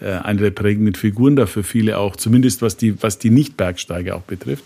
[0.00, 4.16] äh, eine der prägenden Figuren da für viele auch, zumindest was die, was die Nicht-Bergsteiger
[4.16, 4.64] auch betrifft.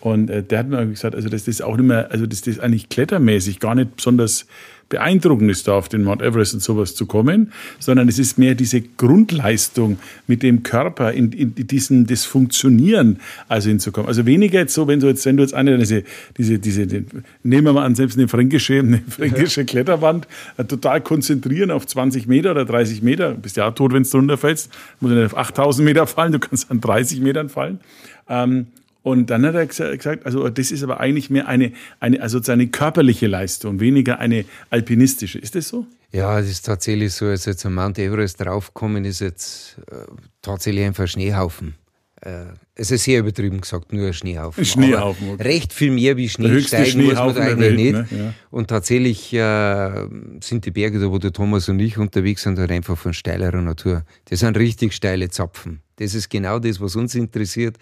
[0.00, 2.60] Und äh, der hat mir gesagt, also das ist auch nicht mehr, also das ist
[2.60, 4.46] eigentlich klettermäßig gar nicht besonders
[4.94, 8.54] beeindruckend ist, da auf den Mount Everest und sowas zu kommen, sondern es ist mehr
[8.54, 14.06] diese Grundleistung mit dem Körper in, in diesen, das Funktionieren also hinzukommen.
[14.06, 16.04] Also weniger jetzt so, wenn du jetzt, wenn du jetzt eine, diese,
[16.38, 17.06] diese, diese, den,
[17.42, 19.66] nehmen wir mal an, selbst eine fränkische, eine fränkische ja.
[19.66, 20.28] Kletterwand,
[20.58, 24.04] äh, total konzentrieren auf 20 Meter oder 30 Meter, du bist ja auch tot, wenn
[24.04, 27.80] du runterfällst, muss nicht auf 8000 Meter fallen, du kannst an 30 Metern fallen.
[28.28, 28.66] Ähm,
[29.04, 32.68] und dann hat er gesagt, also das ist aber eigentlich mehr eine, eine also eine
[32.68, 35.38] körperliche Leistung, weniger eine alpinistische.
[35.38, 35.86] Ist das so?
[36.10, 40.06] Ja, es ist tatsächlich so, als jetzt am Mount Everest draufkommen, ist jetzt äh,
[40.40, 41.74] tatsächlich einfach Schneehaufen.
[42.22, 44.62] äh, es ist sehr übertrieben gesagt, nur ein Schneehaufen.
[44.62, 45.30] Ein Schneehaufen.
[45.32, 45.42] Okay.
[45.42, 47.92] Recht viel mehr wie Schnee steigen muss man eigentlich Welt, nicht.
[47.92, 48.08] Ne?
[48.10, 48.34] Ja.
[48.50, 50.08] Und tatsächlich äh,
[50.40, 53.60] sind die Berge, da wo der Thomas und ich unterwegs sind, halt einfach von steilerer
[53.60, 54.04] Natur.
[54.24, 55.80] Das sind richtig steile Zapfen.
[55.96, 57.76] Das ist genau das, was uns interessiert.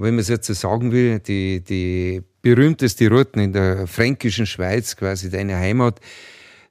[0.00, 4.96] Wenn man es jetzt so sagen will, die, die berühmteste Routen in der fränkischen Schweiz,
[4.96, 6.00] quasi deine Heimat,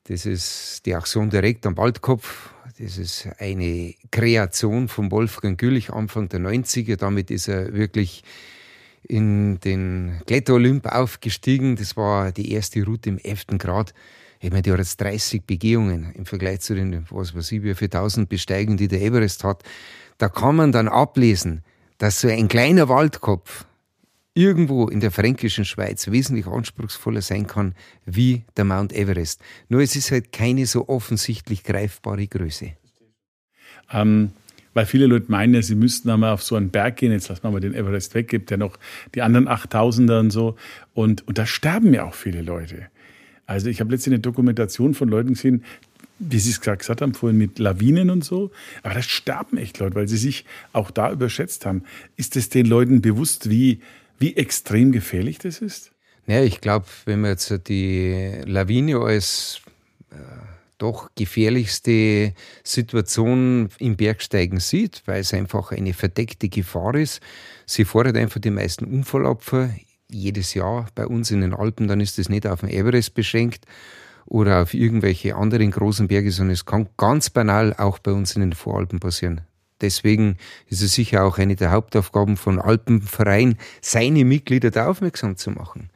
[0.06, 2.50] das ist die Aktion direkt am Waldkopf.
[2.80, 6.96] Das ist eine Kreation von Wolfgang Güllich Anfang der 90er.
[6.96, 8.24] Damit ist er wirklich
[9.04, 11.76] in den Kletterolymp aufgestiegen.
[11.76, 13.60] Das war die erste Route im 11.
[13.60, 13.94] Grad.
[14.39, 17.76] Ich meine, die hat jetzt 30 Begehungen im Vergleich zu den, was weiß ich, wie
[17.76, 19.62] viele tausend Besteigen, die der Everest hat.
[20.18, 21.63] Da kann man dann ablesen,
[22.00, 23.66] dass so ein kleiner Waldkopf
[24.34, 29.42] irgendwo in der fränkischen Schweiz wesentlich anspruchsvoller sein kann wie der Mount Everest.
[29.68, 32.72] Nur es ist halt keine so offensichtlich greifbare Größe.
[33.92, 34.32] Ähm,
[34.74, 37.12] weil viele Leute meinen ja, sie müssten einmal auf so einen Berg gehen.
[37.12, 38.78] Jetzt lassen wir mal den Everest weg, gibt ja noch
[39.14, 40.56] die anderen 8000er und so.
[40.94, 42.88] Und, und da sterben ja auch viele Leute.
[43.46, 45.66] Also ich habe letztens eine Dokumentation von Leuten gesehen,
[46.20, 48.52] wie Sie es gesagt haben, vorhin mit Lawinen und so.
[48.84, 51.84] Aber da sterben echt Leute, weil sie sich auch da überschätzt haben.
[52.18, 53.80] Ist es den Leuten bewusst, wie,
[54.20, 55.92] wie extrem gefährlich das ist?
[56.28, 59.62] Naja, ich glaube, wenn man jetzt die Lawine als
[60.12, 60.16] äh,
[60.78, 67.22] doch gefährlichste Situation im Bergsteigen sieht, weil es einfach eine verdeckte Gefahr ist,
[67.66, 69.72] sie fordert einfach die meisten Unfallopfer
[70.12, 73.66] jedes Jahr bei uns in den Alpen, dann ist es nicht auf den Everest beschränkt
[74.30, 78.42] oder auf irgendwelche anderen großen Berge, sondern es kann ganz banal auch bei uns in
[78.42, 79.42] den Voralpen passieren.
[79.82, 80.38] Deswegen
[80.68, 85.89] ist es sicher auch eine der Hauptaufgaben von Alpenverein, seine Mitglieder da aufmerksam zu machen.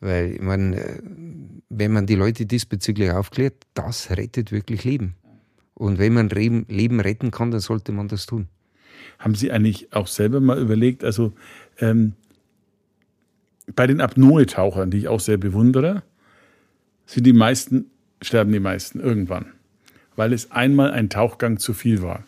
[0.00, 1.02] Weil, ich meine, äh,
[1.68, 5.14] wenn man die Leute diesbezüglich aufklärt, das rettet wirklich Leben.
[5.74, 8.48] Und wenn man Leben retten kann, dann sollte man das tun.
[9.18, 11.32] Haben Sie eigentlich auch selber mal überlegt, also
[11.78, 12.12] ähm,
[13.74, 16.02] bei den Apnoe-Tauchern, die ich auch sehr bewundere,
[17.06, 17.86] sind die meisten,
[18.20, 19.46] sterben die meisten irgendwann,
[20.16, 22.24] weil es einmal ein Tauchgang zu viel war.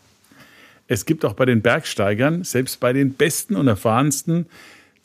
[0.87, 4.47] Es gibt auch bei den Bergsteigern, selbst bei den besten und erfahrensten,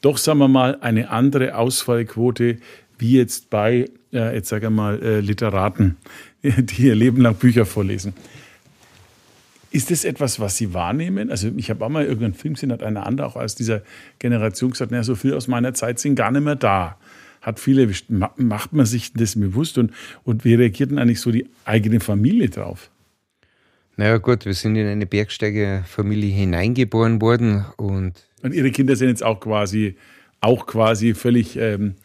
[0.02, 2.58] doch, sagen wir mal, eine andere Ausfallquote
[2.98, 5.98] wie jetzt bei, äh, jetzt sage ich mal, äh, Literaten,
[6.44, 8.14] die ihr Leben lang Bücher vorlesen.
[9.72, 11.32] Ist das etwas, was Sie wahrnehmen?
[11.32, 13.82] Also ich habe auch mal irgendeinen Film gesehen, hat einer andere auch aus dieser
[14.20, 16.98] Generation gesagt, naja, so viel aus meiner Zeit sind gar nicht mehr da.
[17.44, 19.92] Hat viele, macht man sich das bewusst und,
[20.24, 22.90] und wie reagiert denn eigentlich so die eigene Familie drauf?
[23.98, 28.14] Naja gut, wir sind in eine Bergsteigerfamilie hineingeboren worden und...
[28.42, 29.98] Und Ihre Kinder sind jetzt auch quasi,
[30.40, 31.96] auch quasi völlig ähm,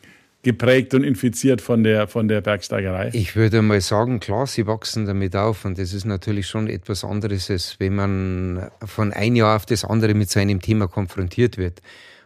[0.42, 3.10] geprägt und infiziert von der, von der Bergsteigerei?
[3.12, 7.04] Ich würde mal sagen, klar, sie wachsen damit auf und das ist natürlich schon etwas
[7.04, 11.58] anderes, als wenn man von ein Jahr auf das andere mit so einem Thema konfrontiert
[11.58, 11.80] wird.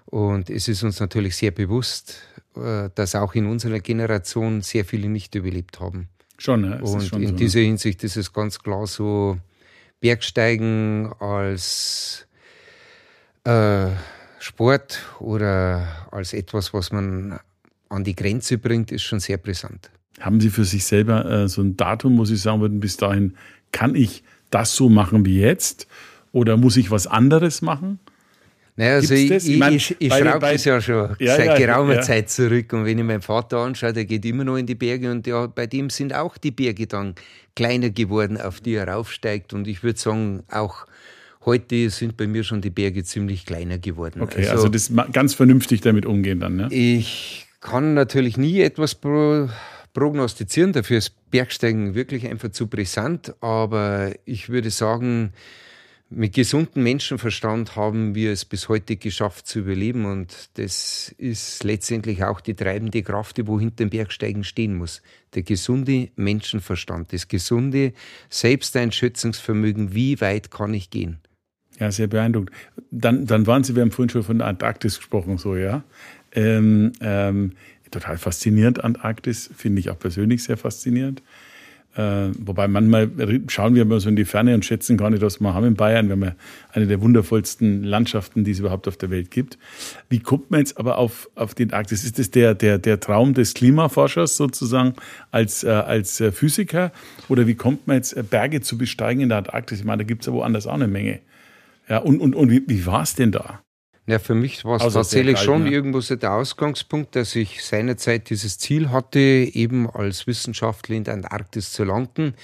[0.07, 2.23] Und es ist uns natürlich sehr bewusst,
[2.55, 6.09] dass auch in unserer Generation sehr viele nicht überlebt haben.
[6.39, 6.81] Schon, ja.
[6.81, 9.39] Und schon in so, dieser Hinsicht ist es ganz klar so,
[10.01, 12.27] Bergsteigen als
[13.45, 13.87] äh,
[14.41, 17.39] Sport oder als etwas, was man
[17.89, 19.91] an die Grenze bringt, ist schon sehr brisant.
[20.21, 23.37] Haben Sie für sich selber äh, so ein Datum, wo Sie sagen würden, bis dahin
[23.71, 25.87] kann ich das so machen wie jetzt?
[26.33, 28.01] Oder muss ich was anderes machen?
[28.77, 32.01] Naja, also ich, ich, ich, ich schraube das ja schon ja, seit ja, geraumer ja.
[32.01, 32.73] Zeit zurück.
[32.73, 35.47] Und wenn ich meinen Vater anschaue, der geht immer noch in die Berge und ja,
[35.47, 37.15] bei dem sind auch die Berge dann
[37.55, 39.53] kleiner geworden, auf die er raufsteigt.
[39.53, 40.87] Und ich würde sagen, auch
[41.45, 44.23] heute sind bei mir schon die Berge ziemlich kleiner geworden.
[44.23, 46.69] Okay, also, also das ganz vernünftig damit umgehen dann, ne?
[46.71, 49.49] Ich kann natürlich nie etwas pro,
[49.93, 55.33] prognostizieren, dafür ist Bergsteigen wirklich einfach zu brisant, aber ich würde sagen,
[56.15, 62.25] mit gesundem Menschenverstand haben wir es bis heute geschafft zu überleben und das ist letztendlich
[62.25, 65.03] auch die treibende Kraft, die wo hinter dem Bergsteigen stehen muss.
[65.35, 67.93] Der gesunde Menschenverstand, das gesunde
[68.31, 71.19] Selbsteinschätzungsvermögen, wie weit kann ich gehen?
[71.79, 72.51] Ja, sehr beeindruckend.
[72.91, 75.83] Dann, dann waren Sie, wir haben vorhin schon von der Antarktis gesprochen, so, ja.
[76.35, 77.53] Ähm, ähm,
[77.91, 81.23] total faszinierend, Antarktis, finde ich auch persönlich sehr faszinierend.
[81.95, 83.11] Äh, wobei manchmal
[83.49, 85.75] schauen wir immer so in die Ferne und schätzen gar nicht, was wir haben in
[85.75, 86.07] Bayern.
[86.07, 86.35] Wir haben ja
[86.73, 89.59] eine der wundervollsten Landschaften, die es überhaupt auf der Welt gibt.
[90.09, 92.05] Wie kommt man jetzt aber auf, auf den Arktis?
[92.05, 94.95] Ist das der, der, der Traum des Klimaforschers sozusagen
[95.31, 96.93] als, äh, als äh, Physiker?
[97.29, 99.81] Oder wie kommt man jetzt, äh, Berge zu besteigen in der Antarktis?
[99.81, 101.21] Ich meine, da gibt es ja woanders auch eine Menge.
[101.89, 103.61] Ja, und, und, und wie, wie war es denn da?
[104.13, 105.71] Ja, für mich war es tatsächlich schon ne?
[105.71, 111.15] irgendwo so der Ausgangspunkt, dass ich seinerzeit dieses Ziel hatte, eben als Wissenschaftler in der
[111.15, 112.35] Antarktis zu landen.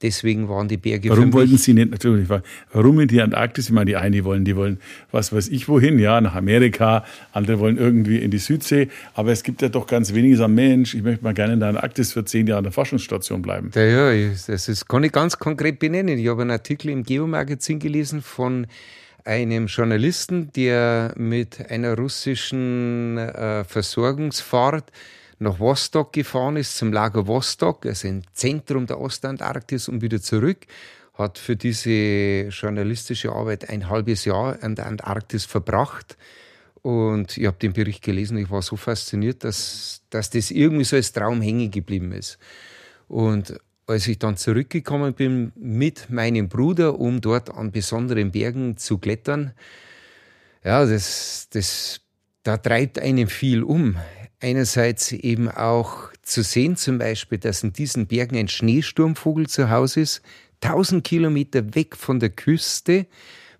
[0.00, 2.30] Deswegen waren die Berge Warum wollten Sie nicht, natürlich,
[2.72, 3.66] warum in die Antarktis?
[3.66, 7.58] Ich meine, die einen, wollen, die wollen, was weiß ich wohin, ja, nach Amerika, andere
[7.58, 11.02] wollen irgendwie in die Südsee, aber es gibt ja doch ganz wenige, sagen, Mensch, ich
[11.02, 13.70] möchte mal gerne in der Antarktis für zehn Jahre in der Forschungsstation bleiben.
[13.74, 16.18] Ja, ja, das ist, kann ich ganz konkret benennen.
[16.18, 18.66] Ich habe einen Artikel im Geomagazin gelesen von
[19.24, 24.90] einem Journalisten, der mit einer russischen äh, Versorgungsfahrt
[25.38, 30.66] nach Vostok gefahren ist, zum Lager Vostok, also ein Zentrum der Ostantarktis und wieder zurück,
[31.14, 36.16] hat für diese journalistische Arbeit ein halbes Jahr an der Antarktis verbracht.
[36.80, 40.96] Und ich habe den Bericht gelesen, ich war so fasziniert, dass, dass das irgendwie so
[40.96, 42.38] als Traum hängen geblieben ist.
[43.08, 43.54] Und
[43.92, 49.52] als ich dann zurückgekommen bin mit meinem Bruder, um dort an besonderen Bergen zu klettern,
[50.64, 52.00] ja, das, das,
[52.42, 53.96] da treibt einem viel um.
[54.40, 60.00] Einerseits eben auch zu sehen, zum Beispiel, dass in diesen Bergen ein Schneesturmvogel zu Hause
[60.00, 60.22] ist,
[60.62, 63.06] 1000 Kilometer weg von der Küste,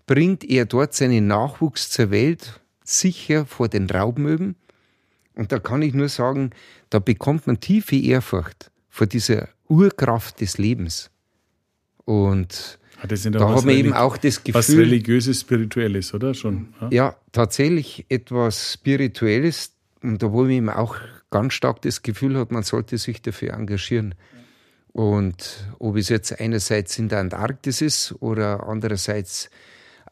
[0.07, 4.57] bringt er dort seinen Nachwuchs zur Welt, sicher vor den Raubmöben.
[5.35, 6.51] Und da kann ich nur sagen,
[6.91, 11.11] da bekommt man tiefe Ehrfurcht vor dieser Urkraft des Lebens.
[12.05, 14.59] Und ah, da haben wir eben auch das Gefühl.
[14.59, 16.75] Was religiöses, spirituelles, oder schon?
[16.81, 20.97] Ja, ja tatsächlich etwas Spirituelles, und da wo ich eben auch
[21.31, 24.15] ganz stark das Gefühl hat, man sollte sich dafür engagieren.
[24.93, 29.49] Und ob es jetzt einerseits in der Antarktis ist oder andererseits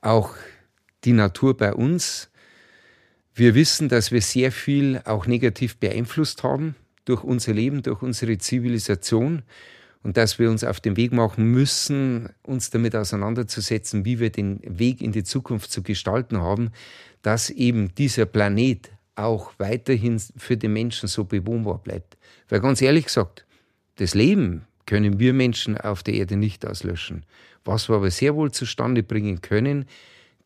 [0.00, 0.34] auch
[1.04, 2.30] die Natur bei uns.
[3.34, 6.76] Wir wissen, dass wir sehr viel auch negativ beeinflusst haben
[7.10, 9.42] durch unser Leben, durch unsere Zivilisation
[10.02, 14.60] und dass wir uns auf den Weg machen müssen, uns damit auseinanderzusetzen, wie wir den
[14.62, 16.70] Weg in die Zukunft zu gestalten haben,
[17.22, 22.16] dass eben dieser Planet auch weiterhin für die Menschen so bewohnbar bleibt.
[22.48, 23.44] Weil ganz ehrlich gesagt,
[23.96, 27.26] das Leben können wir Menschen auf der Erde nicht auslöschen.
[27.64, 29.84] Was wir aber sehr wohl zustande bringen können,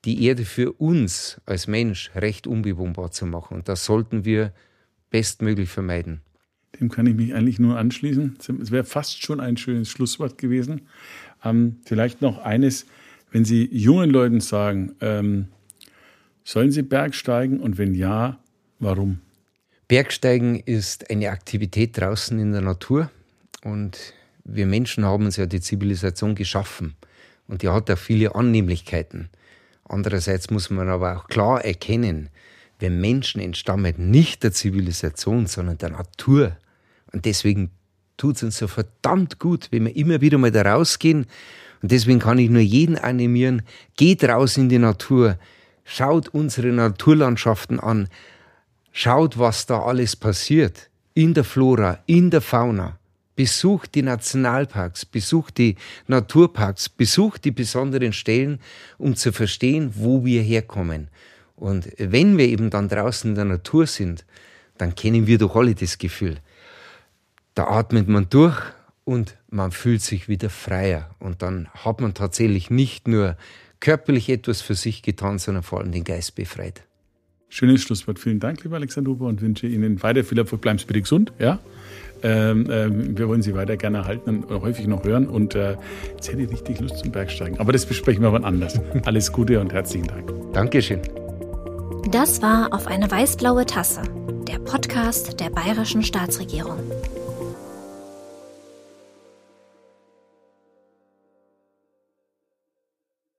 [0.05, 3.59] die Erde für uns als Mensch recht unbewohnbar zu machen.
[3.59, 4.53] Und das sollten wir
[5.11, 6.23] bestmöglich vermeiden.
[6.81, 8.37] Dem kann ich mich eigentlich nur anschließen.
[8.61, 10.83] Es wäre fast schon ein schönes Schlusswort gewesen.
[11.45, 12.87] Ähm, vielleicht noch eines,
[13.31, 15.49] wenn Sie jungen Leuten sagen, ähm,
[16.45, 18.39] sollen sie Bergsteigen und wenn ja,
[18.85, 19.21] Warum?
[19.89, 23.11] Bergsteigen ist eine Aktivität draußen in der Natur
[23.63, 23.99] und
[24.45, 26.95] wir Menschen haben uns ja die Zivilisation geschaffen
[27.49, 29.31] und die hat auch viele Annehmlichkeiten.
[29.89, 32.29] Andererseits muss man aber auch klar erkennen,
[32.79, 36.57] wir Menschen entstammen nicht der Zivilisation, sondern der Natur.
[37.15, 37.71] Und deswegen
[38.19, 41.27] tut es uns so verdammt gut, wenn wir immer wieder mal da rausgehen.
[41.81, 43.63] Und deswegen kann ich nur jeden animieren,
[43.97, 45.39] geht raus in die Natur,
[45.85, 48.09] schaut unsere Naturlandschaften an,
[48.97, 52.97] Schaut, was da alles passiert in der Flora, in der Fauna.
[53.35, 55.75] Besucht die Nationalparks, besucht die
[56.07, 58.61] Naturparks, besucht die besonderen Stellen,
[58.97, 61.09] um zu verstehen, wo wir herkommen.
[61.57, 64.25] Und wenn wir eben dann draußen in der Natur sind,
[64.79, 66.37] dann kennen wir doch alle das Gefühl.
[67.55, 68.61] Da atmet man durch
[69.05, 71.11] und man fühlt sich wieder freier.
[71.21, 73.37] Und dann hat man tatsächlich nicht nur
[73.81, 76.83] körperlich etwas für sich getan, sondern vor allem den Geist befreit.
[77.49, 78.19] Schönes Schlusswort.
[78.19, 80.63] Vielen Dank, lieber Alexander Huber, und wünsche Ihnen weiter viel Erfolg.
[80.63, 81.33] Bleiben Sie bitte gesund.
[81.39, 81.61] Ja?
[82.25, 85.29] Ähm, ähm, wir wollen Sie weiter gerne erhalten und häufig noch hören.
[85.29, 85.77] Und äh,
[86.15, 87.61] jetzt hätte ich richtig Lust zum Bergsteigen.
[87.61, 88.81] Aber das besprechen wir wann anders.
[89.05, 90.33] Alles Gute und herzlichen Dank.
[90.53, 91.01] Dankeschön.
[92.11, 94.03] Das war auf eine weißblaue Tasse,
[94.49, 96.79] der Podcast der Bayerischen Staatsregierung.